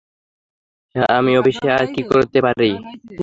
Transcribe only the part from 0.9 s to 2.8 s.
হ্যাঁ, আমি অফিসে আর কি করতে পারি?